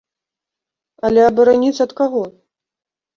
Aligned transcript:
Але 1.09 1.21
абараніць 1.31 1.83
ад 1.85 1.91
каго? 1.99 2.23